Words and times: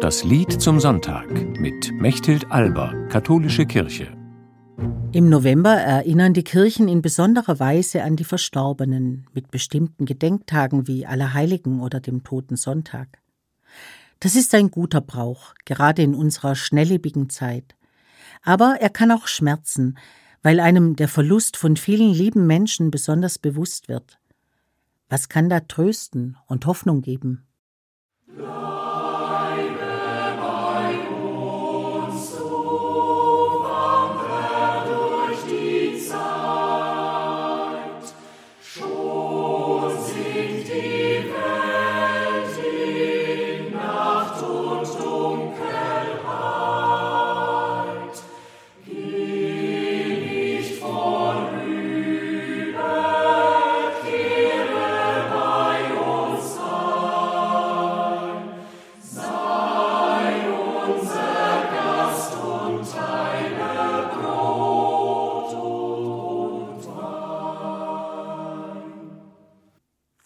Das 0.00 0.22
Lied 0.22 0.62
zum 0.62 0.78
Sonntag 0.78 1.28
mit 1.58 1.90
Mechthild 1.92 2.52
Alber, 2.52 2.94
Katholische 3.08 3.66
Kirche. 3.66 4.16
Im 5.10 5.28
November 5.28 5.72
erinnern 5.72 6.34
die 6.34 6.44
Kirchen 6.44 6.86
in 6.86 7.02
besonderer 7.02 7.58
Weise 7.58 8.04
an 8.04 8.14
die 8.14 8.22
Verstorbenen 8.22 9.26
mit 9.34 9.50
bestimmten 9.50 10.04
Gedenktagen 10.04 10.86
wie 10.86 11.04
Allerheiligen 11.04 11.80
oder 11.80 11.98
dem 11.98 12.22
Toten 12.22 12.54
Sonntag. 12.54 13.08
Das 14.20 14.36
ist 14.36 14.54
ein 14.54 14.70
guter 14.70 15.00
Brauch, 15.00 15.52
gerade 15.64 16.02
in 16.02 16.14
unserer 16.14 16.54
schnelllebigen 16.54 17.28
Zeit. 17.28 17.74
Aber 18.44 18.76
er 18.80 18.90
kann 18.90 19.10
auch 19.10 19.26
schmerzen, 19.26 19.98
weil 20.44 20.60
einem 20.60 20.94
der 20.94 21.08
Verlust 21.08 21.56
von 21.56 21.76
vielen 21.76 22.12
lieben 22.12 22.46
Menschen 22.46 22.92
besonders 22.92 23.40
bewusst 23.40 23.88
wird. 23.88 24.20
Was 25.08 25.28
kann 25.28 25.48
da 25.48 25.58
trösten 25.58 26.36
und 26.46 26.66
Hoffnung 26.66 27.02
geben? 27.02 27.47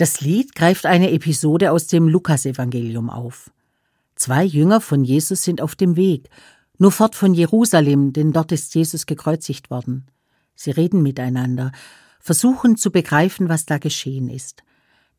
Das 0.03 0.21
Lied 0.21 0.57
greift 0.57 0.85
eine 0.85 1.13
Episode 1.13 1.71
aus 1.71 1.87
dem 1.87 2.09
Lukasevangelium 2.09 3.09
auf. 3.09 3.53
Zwei 4.17 4.43
Jünger 4.43 4.81
von 4.81 5.05
Jesus 5.05 5.45
sind 5.45 5.61
auf 5.61 5.77
dem 5.77 5.95
Weg, 5.95 6.29
nur 6.77 6.91
fort 6.91 7.15
von 7.15 7.35
Jerusalem, 7.35 8.13
denn 8.13 8.33
dort 8.33 8.51
ist 8.51 8.75
Jesus 8.75 9.07
gekreuzigt 9.07 9.71
worden. 9.71 10.09
Sie 10.57 10.73
reden 10.73 11.05
miteinander, 11.05 11.71
versuchen 12.19 12.77
zu 12.77 12.91
begreifen, 12.91 13.49
was 13.49 13.65
da 13.65 13.79
geschehen 13.79 14.29
ist. 14.29 14.65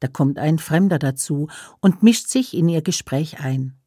Da 0.01 0.09
kommt 0.09 0.37
ein 0.37 0.59
Fremder 0.59 0.99
dazu 0.99 1.47
und 1.79 2.03
mischt 2.03 2.27
sich 2.27 2.53
in 2.53 2.67
ihr 2.67 2.81
Gespräch 2.81 3.39
ein. 3.39 3.77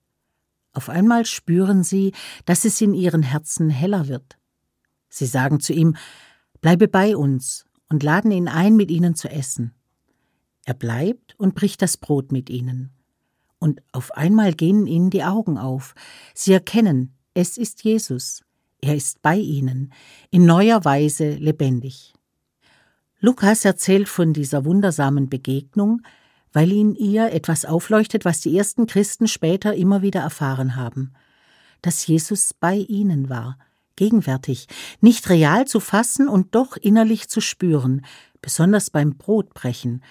Auf 0.72 0.88
einmal 0.88 1.26
spüren 1.26 1.82
sie, 1.82 2.12
dass 2.46 2.64
es 2.64 2.80
in 2.80 2.94
ihren 2.94 3.22
Herzen 3.22 3.68
heller 3.68 4.08
wird. 4.08 4.38
Sie 5.10 5.26
sagen 5.26 5.60
zu 5.60 5.74
ihm, 5.74 5.94
Bleibe 6.62 6.88
bei 6.88 7.18
uns 7.18 7.66
und 7.90 8.02
laden 8.02 8.30
ihn 8.30 8.48
ein, 8.48 8.76
mit 8.76 8.90
ihnen 8.90 9.14
zu 9.14 9.28
essen. 9.28 9.75
Er 10.66 10.74
bleibt 10.74 11.34
und 11.38 11.54
bricht 11.54 11.80
das 11.80 11.96
Brot 11.96 12.32
mit 12.32 12.50
ihnen. 12.50 12.90
Und 13.58 13.80
auf 13.92 14.12
einmal 14.12 14.52
gehen 14.52 14.86
ihnen 14.86 15.10
die 15.10 15.22
Augen 15.22 15.56
auf. 15.56 15.94
Sie 16.34 16.52
erkennen, 16.52 17.14
es 17.34 17.56
ist 17.56 17.84
Jesus. 17.84 18.42
Er 18.80 18.96
ist 18.96 19.22
bei 19.22 19.36
ihnen, 19.36 19.92
in 20.30 20.44
neuer 20.44 20.84
Weise 20.84 21.30
lebendig. 21.36 22.12
Lukas 23.20 23.64
erzählt 23.64 24.08
von 24.08 24.32
dieser 24.32 24.64
wundersamen 24.64 25.30
Begegnung, 25.30 26.02
weil 26.52 26.72
in 26.72 26.94
ihr 26.94 27.32
etwas 27.32 27.64
aufleuchtet, 27.64 28.24
was 28.24 28.40
die 28.40 28.56
ersten 28.56 28.86
Christen 28.86 29.28
später 29.28 29.74
immer 29.74 30.02
wieder 30.02 30.20
erfahren 30.20 30.74
haben, 30.74 31.12
dass 31.80 32.06
Jesus 32.06 32.54
bei 32.54 32.74
ihnen 32.74 33.28
war, 33.28 33.58
gegenwärtig, 33.94 34.66
nicht 35.00 35.28
real 35.28 35.66
zu 35.66 35.80
fassen 35.80 36.28
und 36.28 36.54
doch 36.54 36.76
innerlich 36.76 37.28
zu 37.28 37.40
spüren, 37.40 38.04
besonders 38.42 38.90
beim 38.90 39.16
Brotbrechen, 39.16 40.02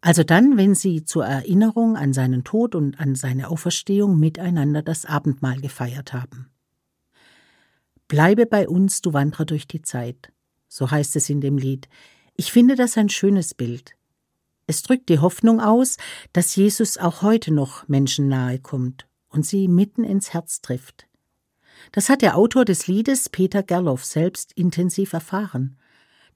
also 0.00 0.22
dann, 0.22 0.56
wenn 0.56 0.74
sie 0.74 1.04
zur 1.04 1.26
Erinnerung 1.26 1.96
an 1.96 2.12
seinen 2.12 2.44
Tod 2.44 2.74
und 2.74 3.00
an 3.00 3.14
seine 3.14 3.48
Auferstehung 3.48 4.18
miteinander 4.18 4.82
das 4.82 5.04
Abendmahl 5.04 5.60
gefeiert 5.60 6.12
haben. 6.12 6.50
Bleibe 8.06 8.46
bei 8.46 8.68
uns, 8.68 9.02
du 9.02 9.12
Wanderer 9.12 9.44
durch 9.44 9.66
die 9.66 9.82
Zeit, 9.82 10.32
so 10.68 10.90
heißt 10.90 11.16
es 11.16 11.28
in 11.28 11.40
dem 11.40 11.58
Lied. 11.58 11.88
Ich 12.36 12.52
finde 12.52 12.74
das 12.74 12.96
ein 12.96 13.08
schönes 13.08 13.54
Bild. 13.54 13.96
Es 14.66 14.82
drückt 14.82 15.08
die 15.08 15.18
Hoffnung 15.18 15.60
aus, 15.60 15.96
dass 16.32 16.54
Jesus 16.54 16.98
auch 16.98 17.22
heute 17.22 17.52
noch 17.52 17.88
Menschen 17.88 18.28
nahe 18.28 18.58
kommt 18.58 19.08
und 19.28 19.44
sie 19.44 19.66
mitten 19.66 20.04
ins 20.04 20.32
Herz 20.32 20.60
trifft. 20.60 21.06
Das 21.92 22.08
hat 22.08 22.22
der 22.22 22.36
Autor 22.36 22.64
des 22.64 22.86
Liedes 22.86 23.28
Peter 23.28 23.62
Gerloff 23.62 24.04
selbst 24.04 24.52
intensiv 24.52 25.12
erfahren. 25.12 25.78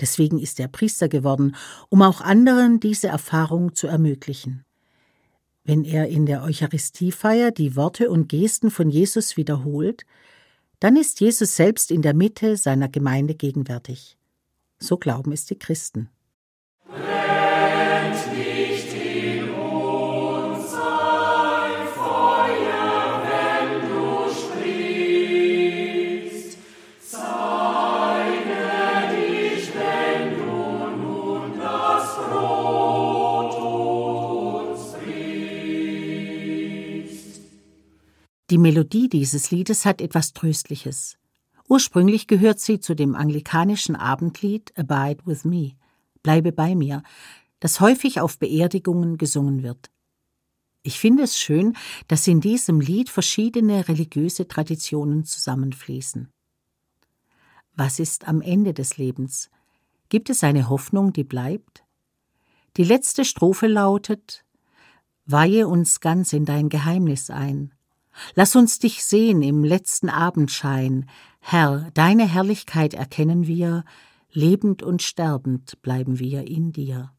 Deswegen 0.01 0.39
ist 0.39 0.61
er 0.61 0.69
Priester 0.69 1.09
geworden, 1.09 1.57
um 1.89 2.03
auch 2.03 2.21
anderen 2.21 2.81
diese 2.81 3.09
Erfahrung 3.09 3.75
zu 3.75 3.87
ermöglichen. 3.87 4.65
Wenn 5.65 5.85
er 5.85 6.09
in 6.09 6.27
der 6.27 6.43
Eucharistiefeier 6.43 7.51
die 7.51 7.77
Worte 7.77 8.11
und 8.11 8.29
Gesten 8.29 8.71
von 8.71 8.91
Jesus 8.91 9.37
wiederholt, 9.37 10.05
dann 10.81 10.97
ist 10.97 11.21
Jesus 11.21 11.55
selbst 11.55 11.93
in 11.93 12.03
der 12.03 12.15
Mitte 12.15 12.57
seiner 12.57 12.89
Gemeinde 12.89 13.35
gegenwärtig. 13.35 14.17
So 14.81 14.97
glauben 14.97 15.31
es 15.31 15.47
die 15.47 15.59
Christen. 15.59 16.09
Die 38.53 38.59
Melodie 38.59 39.09
dieses 39.09 39.51
Liedes 39.51 39.87
hat 39.87 40.03
etwas 40.03 40.35
Tröstliches. 40.35 41.17
Ursprünglich 41.71 42.27
gehört 42.27 42.61
sie 42.61 42.81
zu 42.81 42.95
dem 42.95 43.15
anglikanischen 43.15 43.97
Abendlied 43.97 44.75
Abide 44.77 45.25
with 45.25 45.47
Me, 45.47 45.73
Bleibe 46.23 46.53
bei 46.53 46.75
mir, 46.75 47.03
das 47.61 47.81
häufig 47.81 48.21
auf 48.21 48.39
Beerdigungen 48.39 49.17
gesungen 49.17 49.63
wird. 49.63 49.91
Ich 50.83 50.99
finde 50.99 51.23
es 51.23 51.39
schön, 51.39 51.75
dass 52.09 52.29
in 52.29 52.43
diesem 52.43 52.83
Lied 52.83 53.09
verschiedene 53.09 53.89
religiöse 53.89 54.47
Traditionen 54.47 55.25
zusammenfließen. 55.25 56.29
Was 57.75 57.99
ist 58.01 58.29
am 58.29 58.43
Ende 58.43 58.75
des 58.75 58.99
Lebens? 58.99 59.49
Gibt 60.11 60.29
es 60.29 60.45
eine 60.45 60.69
Hoffnung, 60.69 61.15
die 61.15 61.25
bleibt? 61.25 61.85
Die 62.77 62.85
letzte 62.85 63.25
Strophe 63.25 63.67
lautet 63.67 64.45
Weihe 65.25 65.69
uns 65.69 66.01
ganz 66.01 66.35
in 66.35 66.45
dein 66.45 66.69
Geheimnis 66.69 67.31
ein, 67.31 67.73
Lass 68.35 68.57
uns 68.57 68.79
dich 68.79 69.05
sehen 69.05 69.43
im 69.43 69.65
letzten 69.65 70.09
Abendschein. 70.09 71.09
Herr, 71.41 71.91
deine 71.95 72.27
Herrlichkeit 72.27 72.95
erkennen 72.95 73.47
wir, 73.47 73.85
lebend 74.31 74.83
und 74.83 75.03
sterbend 75.03 75.81
bleiben 75.83 76.19
wir 76.19 76.47
in 76.47 76.73
dir. 76.73 77.13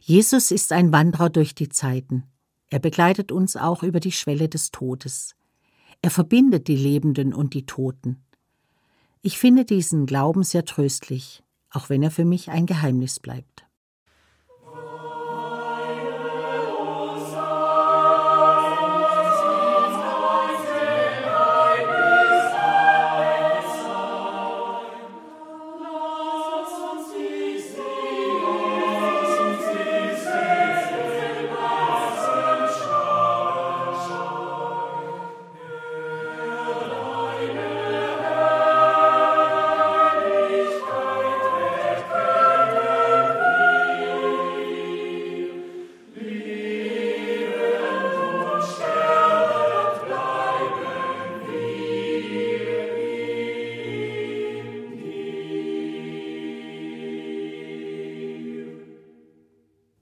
Jesus 0.00 0.50
ist 0.50 0.72
ein 0.72 0.92
Wanderer 0.92 1.30
durch 1.30 1.54
die 1.54 1.68
Zeiten. 1.68 2.24
Er 2.68 2.78
begleitet 2.78 3.32
uns 3.32 3.56
auch 3.56 3.82
über 3.82 4.00
die 4.00 4.12
Schwelle 4.12 4.48
des 4.48 4.70
Todes. 4.70 5.34
Er 6.02 6.10
verbindet 6.10 6.68
die 6.68 6.76
Lebenden 6.76 7.32
und 7.32 7.54
die 7.54 7.66
Toten. 7.66 8.22
Ich 9.22 9.38
finde 9.38 9.64
diesen 9.64 10.04
Glauben 10.06 10.42
sehr 10.42 10.64
tröstlich, 10.64 11.42
auch 11.70 11.88
wenn 11.88 12.02
er 12.02 12.10
für 12.10 12.26
mich 12.26 12.50
ein 12.50 12.66
Geheimnis 12.66 13.20
bleibt. 13.20 13.63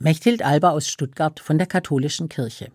Mechthild 0.03 0.43
Alba 0.43 0.71
aus 0.71 0.89
Stuttgart 0.89 1.39
von 1.39 1.59
der 1.59 1.69
Katholischen 1.69 2.29
Kirche. 2.29 2.71